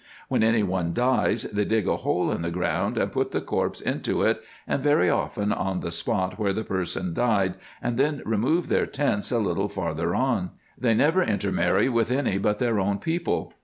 [0.29, 3.79] When any one dies, they dig a hole in the ground, and put the corpse
[3.79, 8.87] into it, and very often on the spotwhere the person died, and then remove their
[8.87, 10.49] tents a little farther on.
[10.75, 13.53] They never intermarry with any but their own people.